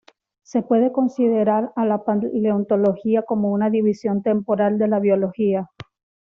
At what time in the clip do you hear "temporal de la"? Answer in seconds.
4.23-4.97